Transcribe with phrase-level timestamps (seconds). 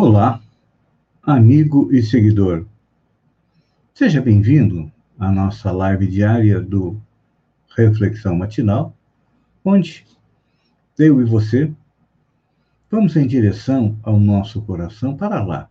[0.00, 0.40] Olá,
[1.20, 2.64] amigo e seguidor.
[3.92, 7.02] Seja bem-vindo à nossa live diária do
[7.76, 8.96] Reflexão Matinal,
[9.64, 10.06] onde
[10.96, 11.74] eu e você
[12.88, 15.68] vamos em direção ao nosso coração para lá,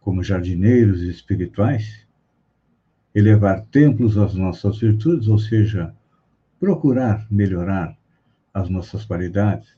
[0.00, 2.06] como jardineiros espirituais,
[3.12, 5.92] elevar templos às nossas virtudes, ou seja,
[6.60, 7.98] procurar melhorar
[8.54, 9.76] as nossas qualidades,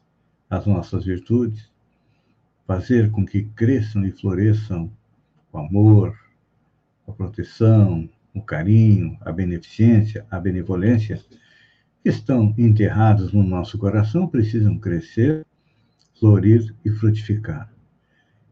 [0.51, 1.72] as nossas virtudes,
[2.66, 4.91] fazer com que cresçam e floresçam
[5.53, 6.16] o amor,
[7.07, 11.20] a proteção, o carinho, a beneficência, a benevolência,
[12.03, 15.47] que estão enterrados no nosso coração, precisam crescer,
[16.19, 17.70] florir e frutificar.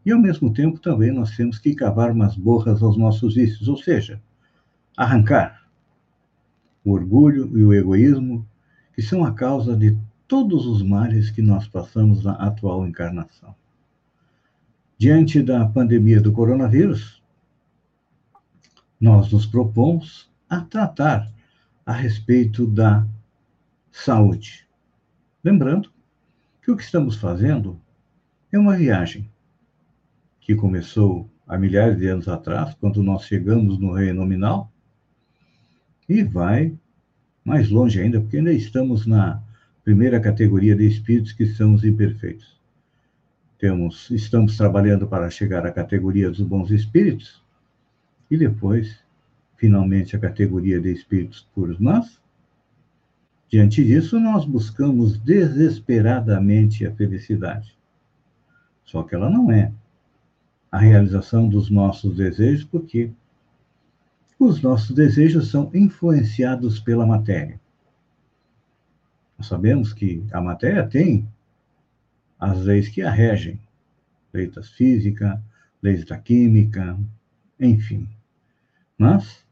[0.05, 4.21] E, ao mesmo tempo, também nós temos que cavar masmorras aos nossos vícios, ou seja,
[4.97, 5.61] arrancar
[6.83, 8.45] o orgulho e o egoísmo,
[8.93, 9.95] que são a causa de
[10.27, 13.55] todos os males que nós passamos na atual encarnação.
[15.01, 17.23] Diante da pandemia do coronavírus,
[18.99, 21.27] nós nos propomos a tratar
[21.83, 23.07] a respeito da
[23.91, 24.67] saúde.
[25.43, 25.91] Lembrando
[26.61, 27.81] que o que estamos fazendo
[28.51, 29.27] é uma viagem
[30.39, 34.71] que começou há milhares de anos atrás, quando nós chegamos no reino nominal,
[36.07, 36.77] e vai
[37.43, 39.41] mais longe ainda, porque ainda estamos na
[39.83, 42.60] primeira categoria de espíritos que são os imperfeitos
[43.61, 47.43] temos, estamos trabalhando para chegar à categoria dos bons espíritos
[48.29, 48.97] e depois,
[49.55, 51.77] finalmente, a categoria de espíritos puros.
[51.77, 52.19] Mas,
[53.47, 57.77] diante disso, nós buscamos desesperadamente a felicidade.
[58.83, 59.71] Só que ela não é
[60.71, 63.11] a realização dos nossos desejos, porque
[64.39, 67.61] os nossos desejos são influenciados pela matéria.
[69.37, 71.27] Nós sabemos que a matéria tem
[72.41, 73.59] as leis que a regem,
[74.33, 75.39] leis da física,
[75.81, 76.97] leis da química,
[77.59, 78.09] enfim.
[78.97, 79.45] Mas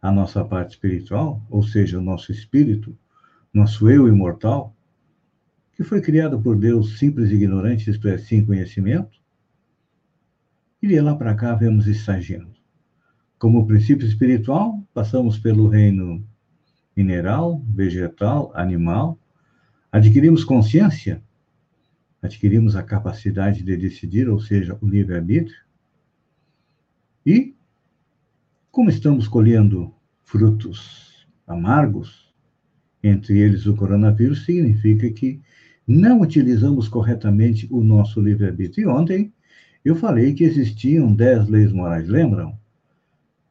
[0.00, 2.96] a nossa parte espiritual, ou seja, o nosso espírito,
[3.52, 4.72] nosso eu imortal,
[5.72, 9.18] que foi criado por Deus simples e ignorante, isto é, sem conhecimento,
[10.80, 12.54] de lá para cá vemos estagiando.
[13.38, 16.24] Como princípio espiritual, passamos pelo reino
[16.96, 19.18] mineral, vegetal, animal,
[19.90, 21.22] adquirimos consciência
[22.22, 25.58] adquirimos a capacidade de decidir, ou seja, o livre-arbítrio.
[27.24, 27.54] E,
[28.70, 29.94] como estamos colhendo
[30.24, 32.32] frutos amargos,
[33.02, 35.40] entre eles o coronavírus, significa que
[35.86, 38.84] não utilizamos corretamente o nosso livre-arbítrio.
[38.84, 39.32] E ontem
[39.84, 42.58] eu falei que existiam dez leis morais, lembram?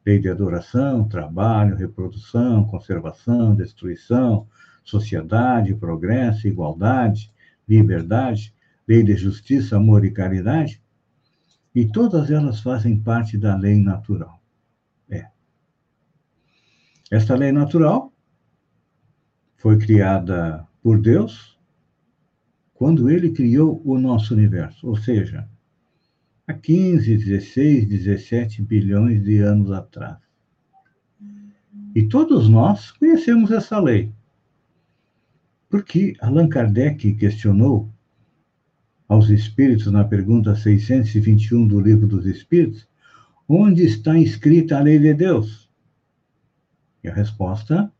[0.06, 4.46] Lei de adoração, trabalho, reprodução, conservação, destruição,
[4.84, 7.30] sociedade, progresso, igualdade,
[7.68, 8.54] liberdade
[8.86, 10.82] lei de justiça, amor e caridade,
[11.74, 14.42] e todas elas fazem parte da lei natural.
[15.08, 15.26] É.
[17.10, 18.12] Esta lei natural
[19.56, 21.58] foi criada por Deus
[22.74, 25.46] quando ele criou o nosso universo, ou seja,
[26.46, 30.18] há 15, 16, 17 bilhões de anos atrás.
[31.94, 34.12] E todos nós conhecemos essa lei.
[35.68, 37.92] Porque Allan Kardec questionou
[39.10, 42.86] aos Espíritos, na pergunta 621 do Livro dos Espíritos,
[43.48, 45.68] onde está escrita a lei de Deus?
[47.02, 47.92] E a resposta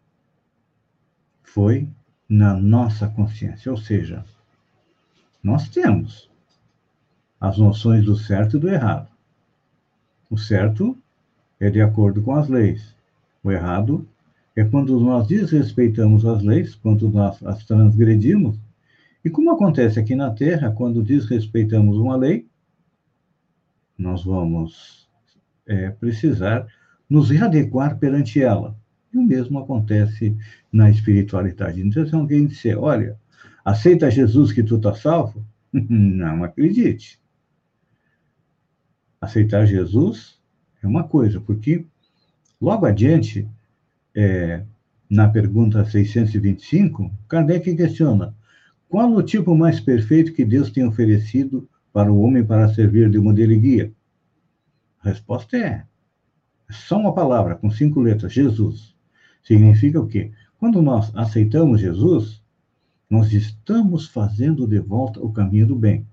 [1.42, 1.88] foi
[2.28, 4.24] na nossa consciência, ou seja,
[5.42, 6.30] nós temos
[7.40, 9.08] as noções do certo e do errado.
[10.30, 10.96] O certo
[11.58, 12.94] é de acordo com as leis.
[13.42, 14.06] O errado
[14.54, 18.56] é quando nós desrespeitamos as leis, quando nós as transgredimos
[19.24, 22.48] e como acontece aqui na Terra, quando desrespeitamos uma lei,
[23.96, 25.08] nós vamos
[25.66, 26.66] é, precisar
[27.08, 28.76] nos readequar perante ela.
[29.12, 30.36] E o mesmo acontece
[30.72, 31.82] na espiritualidade.
[31.82, 33.18] Então, se alguém disser, olha,
[33.64, 35.44] aceita Jesus que tu está salvo?
[35.72, 37.20] Não acredite.
[39.20, 40.40] Aceitar Jesus
[40.82, 41.84] é uma coisa, porque
[42.58, 43.46] logo adiante,
[44.14, 44.64] é,
[45.10, 48.34] na pergunta 625, Kardec questiona:
[48.90, 53.20] qual o tipo mais perfeito que Deus tem oferecido para o homem para servir de
[53.20, 53.92] modelo e guia?
[55.00, 55.86] A resposta é,
[56.68, 58.92] é só uma palavra, com cinco letras, Jesus.
[59.44, 60.32] Significa o quê?
[60.58, 62.42] Quando nós aceitamos Jesus,
[63.08, 66.04] nós estamos fazendo de volta o caminho do bem.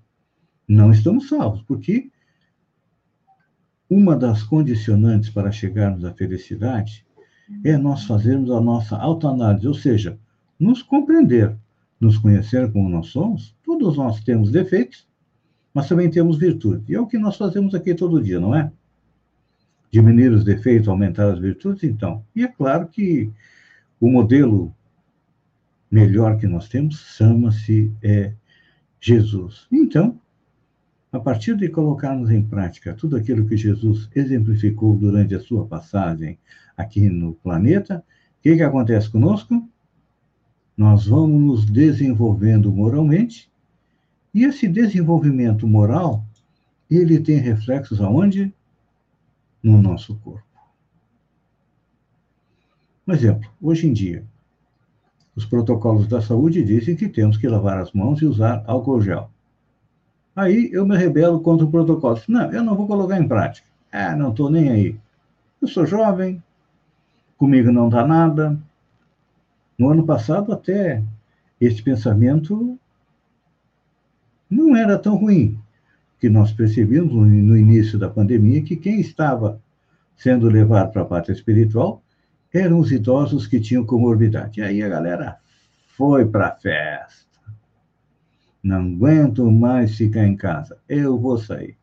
[0.68, 2.12] Não estamos salvos, porque
[3.90, 7.04] uma das condicionantes para chegarmos à felicidade
[7.64, 10.16] é nós fazermos a nossa autoanálise, ou seja,
[10.60, 11.56] nos compreender
[12.00, 15.06] nos conhecer como nós somos, todos nós temos defeitos,
[15.74, 16.92] mas também temos virtude.
[16.92, 18.70] E é o que nós fazemos aqui todo dia, não é?
[19.90, 22.24] Diminuir os defeitos, aumentar as virtudes, então.
[22.34, 23.30] E é claro que
[24.00, 24.74] o modelo
[25.90, 28.32] melhor que nós temos chama-se é,
[29.00, 29.66] Jesus.
[29.72, 30.20] Então,
[31.10, 36.38] a partir de colocarmos em prática tudo aquilo que Jesus exemplificou durante a sua passagem
[36.76, 38.04] aqui no planeta,
[38.38, 39.66] o que, que acontece conosco?
[40.78, 43.50] Nós vamos nos desenvolvendo moralmente,
[44.32, 46.24] e esse desenvolvimento moral,
[46.88, 48.54] ele tem reflexos aonde?
[49.60, 50.46] No nosso corpo.
[53.04, 54.24] Um exemplo, hoje em dia,
[55.34, 59.28] os protocolos da saúde dizem que temos que lavar as mãos e usar álcool gel.
[60.36, 62.20] Aí eu me rebelo contra o protocolo.
[62.28, 63.66] Não, eu não vou colocar em prática.
[63.90, 64.96] Ah, não estou nem aí.
[65.60, 66.40] Eu sou jovem,
[67.36, 68.56] comigo não dá nada.
[69.78, 71.02] No ano passado, até
[71.60, 72.78] esse pensamento
[74.50, 75.58] não era tão ruim,
[76.18, 79.60] que nós percebemos no início da pandemia que quem estava
[80.16, 82.02] sendo levado para a pátria espiritual
[82.52, 84.58] eram os idosos que tinham comorbidade.
[84.58, 85.38] E aí a galera
[85.96, 87.28] foi para a festa.
[88.62, 90.78] Não aguento mais ficar em casa.
[90.88, 91.76] Eu vou sair.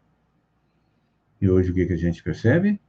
[1.40, 2.80] E hoje o que, que a gente percebe?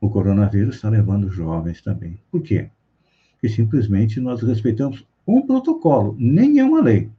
[0.00, 2.20] O coronavírus está levando jovens também.
[2.30, 2.70] Por quê?
[3.48, 7.10] Simplesmente nós respeitamos um protocolo, nem é uma lei.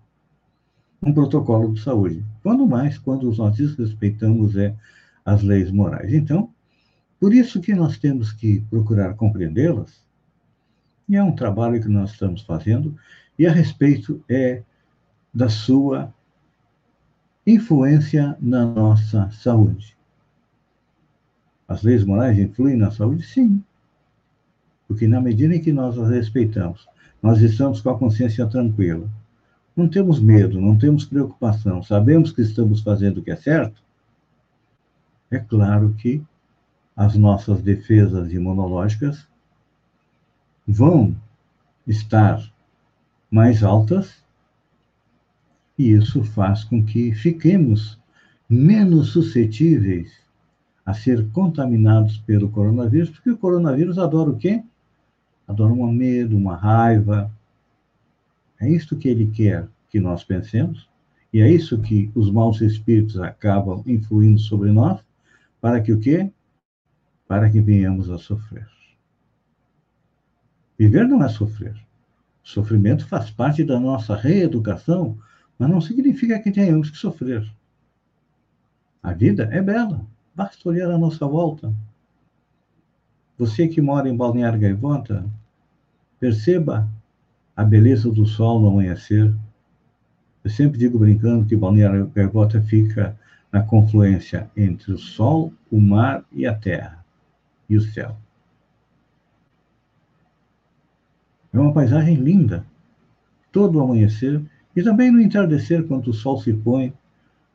[1.01, 2.23] Um protocolo de saúde.
[2.41, 4.75] Quando mais, quando nós desrespeitamos é,
[5.25, 6.13] as leis morais.
[6.13, 6.49] Então,
[7.19, 10.05] por isso que nós temos que procurar compreendê-las,
[11.09, 12.95] e é um trabalho que nós estamos fazendo,
[13.37, 14.63] e a respeito é
[15.33, 16.13] da sua
[17.45, 19.95] influência na nossa saúde.
[21.67, 23.23] As leis morais influem na saúde?
[23.23, 23.63] Sim.
[24.87, 26.87] Porque na medida em que nós as respeitamos,
[27.21, 29.09] nós estamos com a consciência tranquila.
[29.75, 33.81] Não temos medo, não temos preocupação, sabemos que estamos fazendo o que é certo.
[35.29, 36.23] É claro que
[36.95, 39.27] as nossas defesas imunológicas
[40.67, 41.15] vão
[41.85, 42.41] estar
[43.29, 44.23] mais altas
[45.77, 47.99] e isso faz com que fiquemos
[48.49, 50.11] menos suscetíveis
[50.85, 54.63] a ser contaminados pelo coronavírus, porque o coronavírus adora o quê?
[55.47, 57.31] Adora um medo, uma raiva.
[58.59, 60.89] É isso que ele quer que nós pensemos,
[61.31, 64.99] e é isso que os maus espíritos acabam influindo sobre nós,
[65.61, 66.29] para que o quê?
[67.27, 68.67] Para que venhamos a sofrer.
[70.77, 71.75] Viver não é sofrer.
[72.43, 75.17] O sofrimento faz parte da nossa reeducação
[75.57, 77.49] mas não significa que tenhamos que sofrer.
[79.01, 80.05] A vida é bela,
[80.35, 81.73] basta olhar à nossa volta.
[83.37, 85.23] Você que mora em Balneário Gaivota,
[86.19, 86.89] perceba
[87.55, 89.31] a beleza do sol no amanhecer.
[90.43, 93.17] Eu sempre digo brincando que Balneário Gaivota fica
[93.51, 97.05] na confluência entre o sol, o mar e a terra,
[97.69, 98.17] e o céu.
[101.53, 102.65] É uma paisagem linda.
[103.51, 104.41] Todo o amanhecer
[104.75, 106.93] e também no entardecer, quando o sol se põe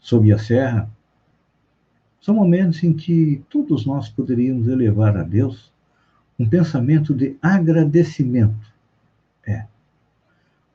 [0.00, 0.88] sob a serra,
[2.20, 5.71] são momentos em que todos nós poderíamos elevar a Deus
[6.42, 8.66] um pensamento de agradecimento.
[9.46, 9.64] É.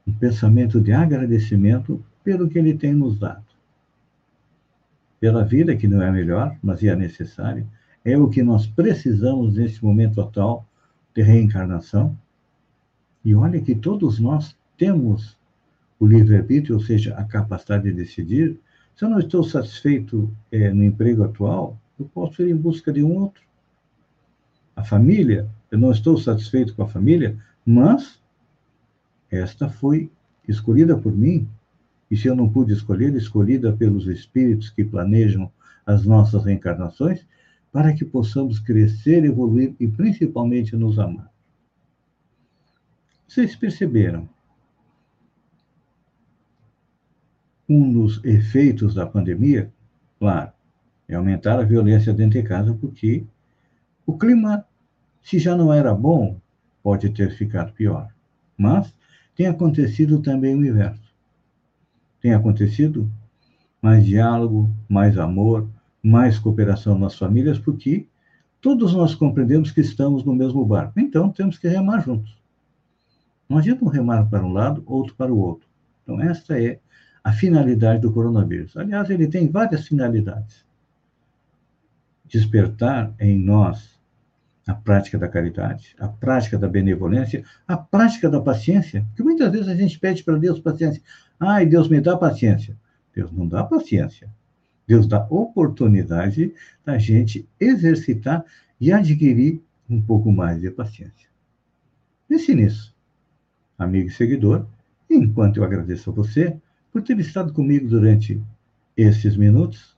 [0.07, 3.43] Um pensamento de agradecimento pelo que Ele tem nos dado.
[5.19, 7.67] Pela vida, que não é melhor, mas é necessária,
[8.05, 10.65] é o que nós precisamos nesse momento atual
[11.13, 12.17] de reencarnação.
[13.25, 15.37] E olha que todos nós temos
[15.99, 18.57] o livre-arbítrio, ou seja, a capacidade de decidir,
[18.95, 23.03] se eu não estou satisfeito é, no emprego atual, eu posso ir em busca de
[23.03, 23.43] um outro.
[24.73, 28.21] A família, eu não estou satisfeito com a família, mas
[29.29, 30.11] esta foi
[30.47, 31.47] escolhida por mim.
[32.09, 35.51] E se eu não pude escolher, escolhida pelos espíritos que planejam
[35.85, 37.25] as nossas reencarnações,
[37.71, 41.31] para que possamos crescer, evoluir e principalmente nos amar.
[43.27, 44.29] Vocês perceberam
[47.69, 49.69] Um dos efeitos da pandemia,
[50.17, 50.53] claro,
[51.05, 53.25] é aumentar a violência dentro de casa, porque
[54.05, 54.65] o clima,
[55.27, 56.39] se já não era bom,
[56.81, 58.07] pode ter ficado pior.
[58.57, 58.93] Mas
[59.35, 61.13] tem acontecido também o inverso.
[62.21, 63.11] Tem acontecido
[63.81, 65.67] mais diálogo, mais amor,
[66.01, 68.07] mais cooperação nas famílias, porque
[68.61, 70.97] todos nós compreendemos que estamos no mesmo barco.
[70.97, 72.41] Então, temos que remar juntos.
[73.49, 75.67] Não adianta um remar para um lado, outro para o outro.
[76.03, 76.79] Então, esta é
[77.21, 78.77] a finalidade do coronavírus.
[78.77, 80.65] Aliás, ele tem várias finalidades.
[82.25, 83.96] Despertar em nós
[84.67, 89.69] a prática da caridade, a prática da benevolência, a prática da paciência, porque muitas vezes
[89.69, 91.01] a gente pede para Deus paciência.
[91.39, 92.77] Ai, Deus me dá paciência.
[93.15, 94.29] Deus não dá paciência.
[94.85, 96.53] Deus dá oportunidade
[96.85, 98.43] da gente exercitar
[98.79, 101.29] e adquirir um pouco mais de paciência.
[102.27, 102.93] Pense nisso,
[103.77, 104.67] amigo e seguidor,
[105.09, 106.57] enquanto eu agradeço a você
[106.91, 108.41] por ter estado comigo durante
[108.97, 109.95] esses minutos.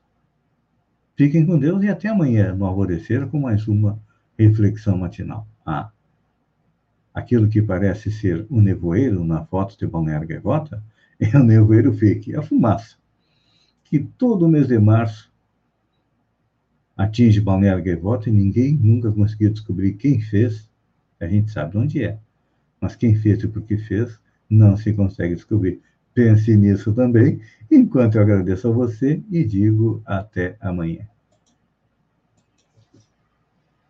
[1.16, 4.00] Fiquem com Deus e até amanhã no alvorecer com mais uma
[4.40, 5.46] reflexão matinal.
[5.66, 5.92] Ah,
[7.14, 10.82] aquilo que parece ser um nevoeiro na foto de Balneário Gaivota
[11.20, 12.96] é um nevoeiro fake, é a fumaça,
[13.84, 15.30] que todo mês de março
[16.96, 20.70] atinge Balneário Gaivota e ninguém nunca conseguiu descobrir quem fez.
[21.20, 22.18] A gente sabe onde é,
[22.80, 24.18] mas quem fez e por que fez
[24.50, 25.82] não se consegue descobrir.
[26.14, 31.08] Pense nisso também, enquanto eu agradeço a você e digo até amanhã.